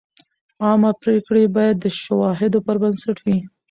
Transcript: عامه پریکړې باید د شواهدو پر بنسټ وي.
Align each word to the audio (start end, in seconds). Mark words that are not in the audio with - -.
عامه 0.65 0.91
پریکړې 1.01 1.43
باید 1.55 1.75
د 1.79 1.85
شواهدو 2.01 2.59
پر 2.67 2.75
بنسټ 2.83 3.17
وي. 3.25 3.37